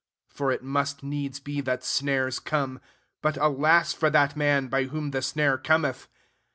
for 0.27 0.51
it 0.51 0.63
must 0.63 1.03
needs 1.03 1.39
be 1.39 1.61
that 1.61 1.83
snares 1.83 2.39
come; 2.39 2.79
but 3.21 3.37
alas 3.37 3.93
for 3.93 4.09
that 4.09 4.35
man 4.35 4.67
by 4.67 4.85
whom 4.85 5.11
the 5.11 5.21
snare 5.21 5.59
cometh! 5.59 6.07